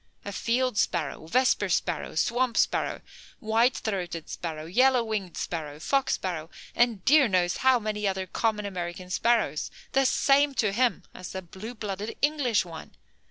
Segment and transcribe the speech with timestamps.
[0.25, 3.01] A field sparrow, vesper sparrow, swamp sparrow,
[3.39, 8.65] white throated sparrow, yellow winged sparrow, fox sparrow, and dear knows how many other common
[8.65, 12.95] American sparrows, the same to him as a blue blooded English one.